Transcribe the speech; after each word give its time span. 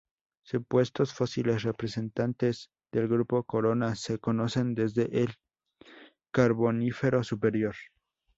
Supuestos 0.41 1.13
fósiles 1.13 1.61
representantes 1.61 2.71
del 2.91 3.07
grupo 3.07 3.43
corona 3.43 3.93
se 3.95 4.17
conocen 4.17 4.73
desde 4.73 5.03
el 5.21 5.35
Carbonífero 6.33 7.23
superior. 7.23 7.75